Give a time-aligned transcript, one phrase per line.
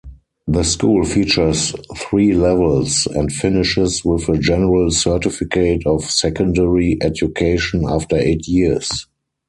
[0.47, 8.15] The school features three levels and finishes with a general certificate of secondary education after
[8.17, 9.05] eight years.